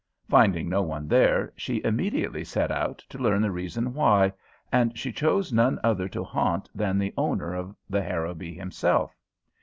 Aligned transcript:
Finding 0.27 0.67
no 0.67 0.81
one 0.81 1.07
there, 1.07 1.53
she 1.55 1.79
immediately 1.83 2.43
set 2.43 2.71
out 2.71 3.05
to 3.07 3.19
learn 3.19 3.39
the 3.39 3.51
reason 3.51 3.93
why, 3.93 4.33
and 4.71 4.97
she 4.97 5.11
chose 5.11 5.53
none 5.53 5.79
other 5.83 6.09
to 6.09 6.23
haunt 6.23 6.67
than 6.73 6.97
the 6.97 7.13
owner 7.15 7.53
of 7.53 7.75
the 7.87 8.01
Harrowby 8.01 8.55
himself. 8.55 9.15